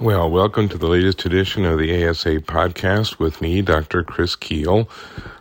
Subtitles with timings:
[0.00, 4.02] Well, welcome to the latest edition of the ASA podcast with me, Dr.
[4.02, 4.88] Chris Kuehl.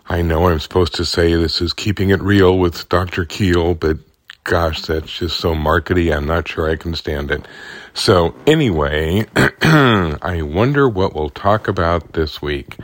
[0.06, 3.26] I know I'm supposed to say this is keeping it real with Dr.
[3.26, 3.98] Kuehl, but
[4.44, 6.16] gosh, that's just so markety.
[6.16, 7.48] I'm not sure I can stand it.
[7.96, 12.78] So anyway, I wonder what we'll talk about this week,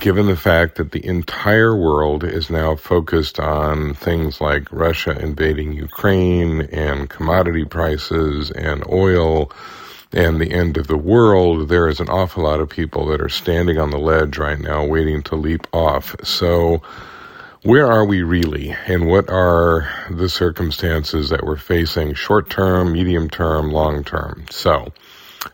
[0.00, 5.72] given the fact that the entire world is now focused on things like Russia invading
[5.72, 9.50] Ukraine and commodity prices and oil
[10.12, 13.28] and the end of the world, there is an awful lot of people that are
[13.28, 16.14] standing on the ledge right now waiting to leap off.
[16.22, 16.82] So,
[17.62, 18.76] where are we really?
[18.86, 24.46] And what are the circumstances that we're facing short term, medium term, long term?
[24.50, 24.92] So,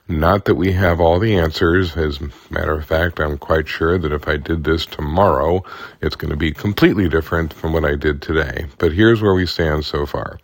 [0.09, 1.97] not that we have all the answers.
[1.97, 5.63] As a matter of fact, I'm quite sure that if I did this tomorrow,
[6.01, 8.67] it's going to be completely different from what I did today.
[8.79, 10.41] But here's where we stand so far.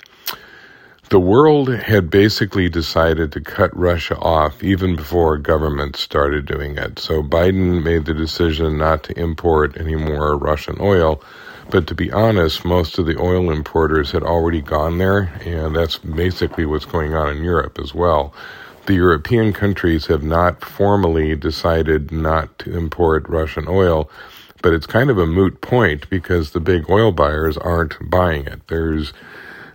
[1.10, 6.98] The world had basically decided to cut Russia off even before governments started doing it.
[6.98, 11.22] So Biden made the decision not to import any more Russian oil.
[11.70, 15.98] But to be honest, most of the oil importers had already gone there, and that's
[15.98, 18.34] basically what's going on in Europe as well.
[18.86, 24.10] The European countries have not formally decided not to import Russian oil,
[24.62, 28.66] but it's kind of a moot point because the big oil buyers aren't buying it.
[28.68, 29.12] There's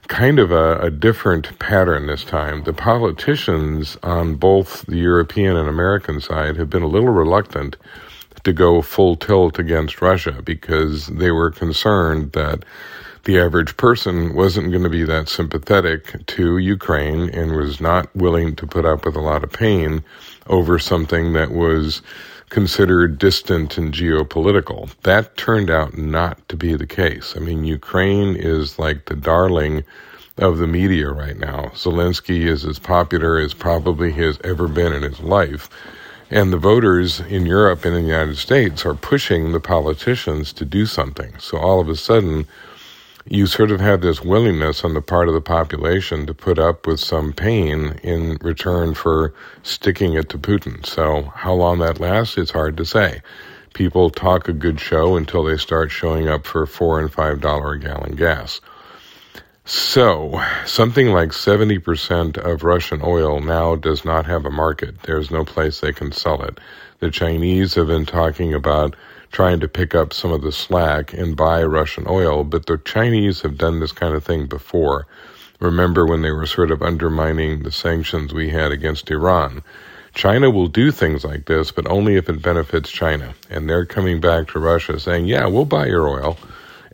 [0.09, 2.63] kind of a, a, different pattern this time.
[2.63, 7.77] The politicians on both the European and American side have been a little reluctant
[8.43, 12.65] to go full tilt against Russia because they were concerned that
[13.25, 18.55] the average person wasn't going to be that sympathetic to Ukraine and was not willing
[18.55, 20.03] to put up with a lot of pain
[20.47, 22.02] over something that was
[22.50, 24.89] considered distant and geopolitical.
[25.03, 27.36] That turned out not to be the case.
[27.36, 29.83] I mean, Ukraine is like the darling
[30.38, 31.72] of the media right now.
[31.75, 35.70] Zelensky is as popular as probably he has ever been in his life.
[36.31, 40.66] And the voters in Europe and in the United States are pushing the politicians to
[40.66, 41.33] do something.
[41.39, 42.45] So all of a sudden,
[43.25, 46.87] you sort of have this willingness on the part of the population to put up
[46.87, 50.85] with some pain in return for sticking it to Putin.
[50.85, 53.21] So how long that lasts, it's hard to say.
[53.73, 57.73] People talk a good show until they start showing up for four and five dollar
[57.73, 58.61] a gallon gas.
[59.65, 65.03] So, something like 70% of Russian oil now does not have a market.
[65.03, 66.59] There's no place they can sell it.
[66.99, 68.95] The Chinese have been talking about
[69.31, 73.41] trying to pick up some of the slack and buy Russian oil, but the Chinese
[73.41, 75.07] have done this kind of thing before.
[75.59, 79.61] Remember when they were sort of undermining the sanctions we had against Iran?
[80.15, 83.33] China will do things like this, but only if it benefits China.
[83.49, 86.37] And they're coming back to Russia saying, yeah, we'll buy your oil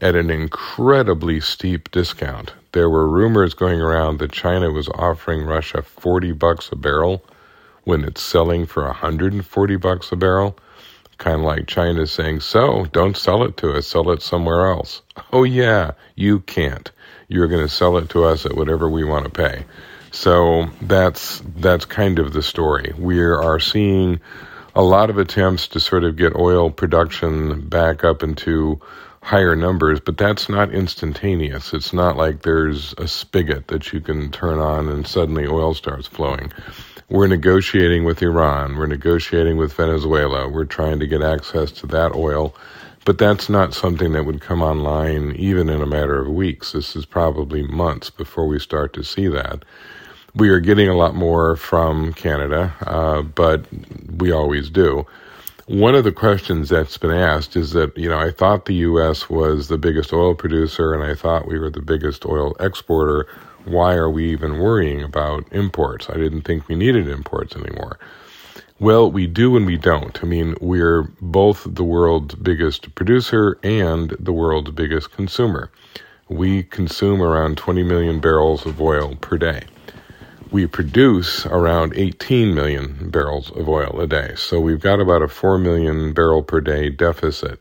[0.02, 2.54] at an incredibly steep discount.
[2.74, 7.24] There were rumors going around that China was offering Russia 40 bucks a barrel
[7.86, 10.58] when it's selling for 140 bucks a barrel.
[11.18, 15.02] Kind of like China saying, so don't sell it to us, sell it somewhere else.
[15.32, 16.92] Oh yeah, you can't.
[17.28, 19.66] You're going to sell it to us at whatever we want to pay.
[20.12, 22.94] So that's, that's kind of the story.
[22.98, 24.20] We are seeing
[24.76, 28.82] a lot of attempts to sort of get oil production back up into
[29.22, 31.74] higher numbers, but that's not instantaneous.
[31.74, 36.08] It's not like there's a spigot that you can turn on and suddenly oil starts
[36.08, 36.52] flowing.
[37.10, 38.78] We're negotiating with Iran.
[38.78, 40.50] We're negotiating with Venezuela.
[40.50, 42.56] We're trying to get access to that oil.
[43.06, 46.72] But that's not something that would come online even in a matter of weeks.
[46.72, 49.64] This is probably months before we start to see that.
[50.34, 53.66] We are getting a lot more from Canada, uh, but
[54.18, 55.06] we always do.
[55.68, 59.30] One of the questions that's been asked is that, you know, I thought the U.S.
[59.30, 63.28] was the biggest oil producer and I thought we were the biggest oil exporter.
[63.66, 66.10] Why are we even worrying about imports?
[66.10, 68.00] I didn't think we needed imports anymore.
[68.80, 70.22] Well, we do and we don't.
[70.22, 75.72] I mean, we're both the world's biggest producer and the world's biggest consumer.
[76.30, 79.64] We consume around 20 million barrels of oil per day
[80.56, 84.34] we produce around 18 million barrels of oil a day.
[84.36, 87.60] So we've got about a 4 million barrel per day deficit,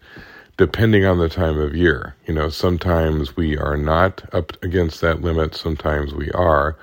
[0.57, 2.15] depending on the time of year.
[2.27, 6.77] You know, sometimes we are not up against that limit, sometimes we are.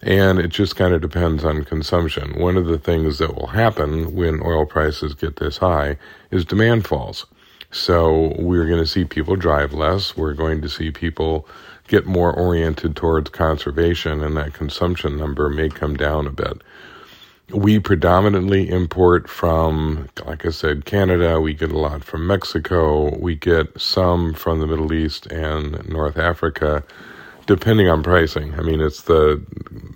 [0.00, 2.38] And it just kind of depends on consumption.
[2.38, 5.98] One of the things that will happen when oil prices get this high
[6.30, 7.26] is demand falls.
[7.70, 10.16] So we're going to see people drive less.
[10.16, 11.48] We're going to see people
[11.88, 16.62] get more oriented towards conservation, and that consumption number may come down a bit.
[17.50, 21.40] We predominantly import from, like I said, Canada.
[21.40, 23.16] We get a lot from Mexico.
[23.18, 26.84] We get some from the Middle East and North Africa.
[27.46, 28.54] depending on pricing.
[28.58, 29.42] I mean, it's the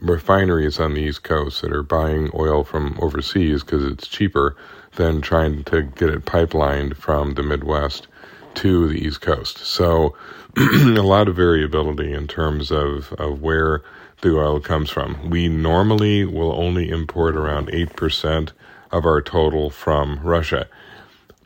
[0.00, 4.56] refineries on the East Coast that are buying oil from overseas because it's cheaper
[4.96, 8.08] than trying to get it pipelined from the Midwest
[8.54, 9.58] to the East Coast.
[9.58, 10.16] So,
[10.56, 13.82] a lot of variability in terms of, of where
[14.23, 15.31] the oil comes from.
[15.31, 18.53] We normally will only import around 8%
[18.91, 20.69] of our total from Russia.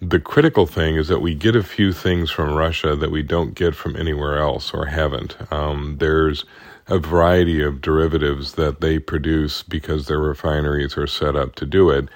[0.01, 3.55] The critical thing is that we get a few things from Russia that we don't
[3.55, 5.37] get from anywhere else or haven't.
[5.51, 6.45] Um, there's
[6.89, 11.91] a variety of derivatives that they produce because their refineries are set up to do
[11.91, 12.09] it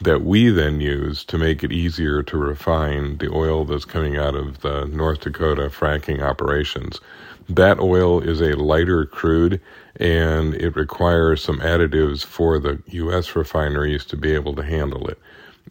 [0.00, 4.34] that we then use to make it easier to refine the oil that's coming out
[4.34, 7.00] of the North Dakota fracking operations.
[7.48, 9.60] That oil is a lighter crude
[9.98, 13.34] and it requires some additives for the U.S.
[13.34, 15.18] refineries to be able to handle it.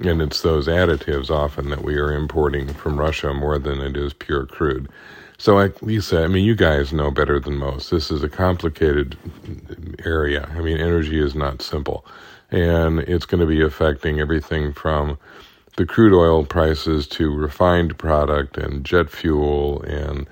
[0.01, 4.13] And it's those additives often that we are importing from Russia more than it is
[4.13, 4.89] pure crude.
[5.37, 7.91] So, like Lisa, I mean, you guys know better than most.
[7.91, 9.17] This is a complicated
[10.05, 10.49] area.
[10.55, 12.05] I mean, energy is not simple.
[12.51, 15.17] And it's going to be affecting everything from
[15.77, 20.27] the crude oil prices to refined product and jet fuel and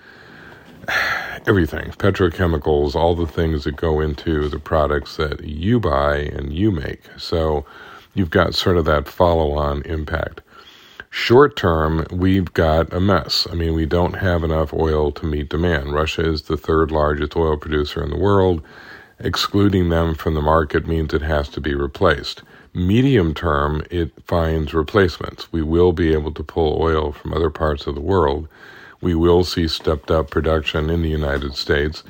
[1.47, 6.71] everything petrochemicals, all the things that go into the products that you buy and you
[6.71, 7.01] make.
[7.17, 7.65] So
[8.13, 10.41] you've got sort of that follow on impact.
[11.09, 13.45] Short term, we've got a mess.
[13.51, 15.93] I mean, we don't have enough oil to meet demand.
[15.93, 18.63] Russia is the third largest oil producer in the world.
[19.23, 22.43] Excluding them from the market means it has to be replaced.
[22.75, 25.51] Medium term, it finds replacements.
[25.51, 28.47] We will be able to pull oil from other parts of the world
[29.03, 32.03] we will see stepped up production in the United States.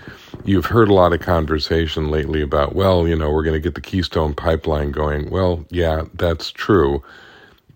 [0.46, 3.74] You've heard a lot of conversation lately about, well, you know, we're going to get
[3.74, 5.32] the Keystone pipeline going.
[5.32, 7.04] Well, yeah, that's true.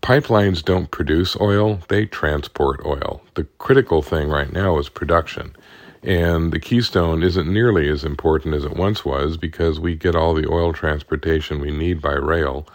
[0.04, 3.24] Pipelines don't produce oil, they transport oil.
[3.34, 5.56] The critical thing right now is production.
[6.04, 10.34] And the Keystone isn't nearly as important as it once was because we get all
[10.34, 12.68] the oil transportation we need by rail.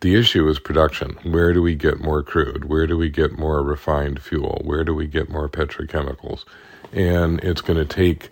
[0.00, 1.18] The issue is production.
[1.24, 2.64] Where do we get more crude?
[2.66, 4.60] Where do we get more refined fuel?
[4.64, 6.44] Where do we get more petrochemicals?
[6.92, 8.30] And it's going to take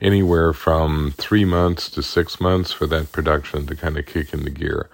[0.00, 4.50] anywhere from three months to six months for that production to kind of kick into
[4.50, 4.88] gear.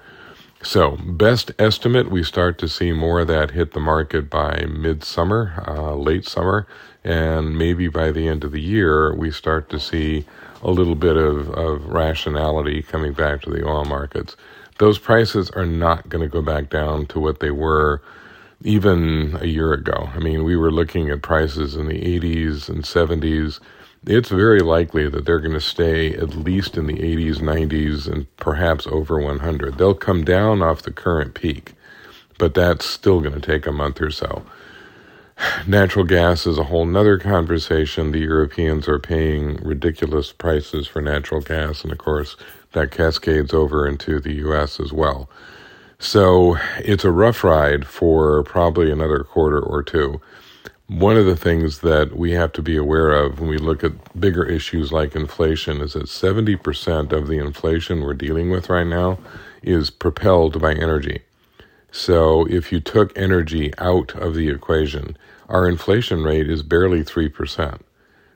[0.65, 5.63] So, best estimate, we start to see more of that hit the market by midsummer,
[5.69, 6.67] uh, late summer,
[7.05, 10.25] and maybe by the end of the year, we start to see
[10.63, 14.37] a little bit of, of rationality coming back to the oil markets
[14.79, 18.03] those prices are not going to go back down to what they were
[18.63, 20.11] even a year ago.
[20.15, 23.61] I mean, we were looking at prices in the 80s and 70s.
[24.07, 28.27] It's very likely that they're going to stay at least in the 80s, 90s, and
[28.37, 29.79] perhaps over 100.
[29.79, 31.73] They'll come down off the current peak,
[32.39, 34.45] but that's still going to take a month or so.
[35.67, 38.13] Natural gas is a whole nother conversation.
[38.13, 42.37] The Europeans are paying ridiculous prices for natural gas, and of course,
[42.73, 44.81] that cascades over into the U.S.
[44.81, 45.31] as well.
[45.99, 50.21] So it's a rough ride for probably another quarter or two.
[50.87, 54.21] One of the things that we have to be aware of when we look at
[54.21, 59.19] bigger issues like inflation is that 70% of the inflation we're dealing with right now
[59.63, 61.23] is propelled by energy.
[61.91, 65.17] So if you took energy out of the equation,
[65.49, 67.81] our inflation rate is barely 3%.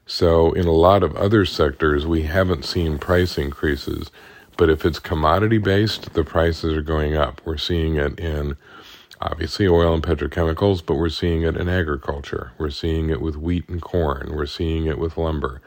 [0.06, 4.10] So, in a lot of other sectors, we haven't seen price increases.
[4.56, 7.42] But if it's commodity based, the prices are going up.
[7.44, 8.56] We're seeing it in
[9.20, 12.52] obviously oil and petrochemicals, but we're seeing it in agriculture.
[12.58, 14.32] We're seeing it with wheat and corn.
[14.34, 15.60] We're seeing it with lumber.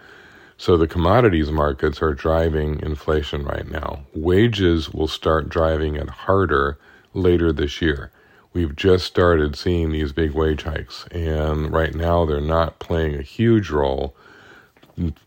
[0.58, 4.02] So the commodities markets are driving inflation right now.
[4.14, 6.78] Wages will start driving it harder
[7.14, 8.12] later this year.
[8.54, 13.22] We've just started seeing these big wage hikes, and right now they're not playing a
[13.22, 14.16] huge role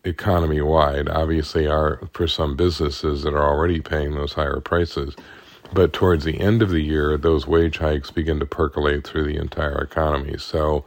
[0.03, 1.09] economy wide.
[1.09, 5.15] Obviously, are for some businesses that are already paying those higher prices.
[5.73, 9.37] But towards the end of the year, those wage hikes begin to percolate through the
[9.37, 10.37] entire economy.
[10.37, 10.85] So,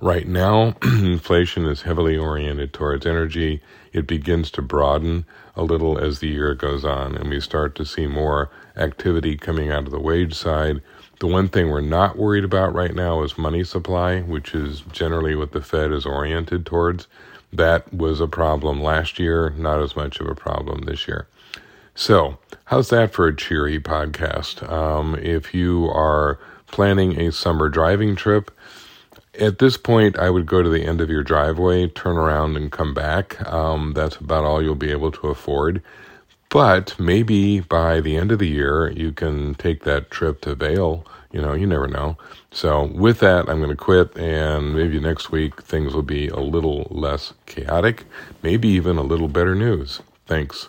[0.00, 3.60] right now, inflation is heavily oriented towards energy.
[3.92, 5.24] It begins to broaden
[5.56, 9.70] a little as the year goes on, and we start to see more activity coming
[9.70, 10.82] out of the wage side.
[11.20, 15.36] The one thing we're not worried about right now is money supply, which is generally
[15.36, 17.06] what the Fed is oriented towards.
[17.52, 21.28] That was a problem last year, not as much of a problem this year.
[21.94, 24.68] So, how's that for a cheery podcast?
[24.70, 28.50] Um, if you are planning a summer driving trip,
[29.38, 32.70] at this point, I would go to the end of your driveway, turn around, and
[32.70, 33.40] come back.
[33.52, 35.82] Um, that's about all you'll be able to afford
[36.50, 41.06] But maybe by the end of the year, you can take that trip to Vail.
[41.32, 42.16] You know, you never know.
[42.52, 46.40] So, with that, I'm going to quit, and maybe next week things will be a
[46.40, 48.06] little less chaotic,
[48.42, 50.00] maybe even a little better news.
[50.26, 50.68] Thanks.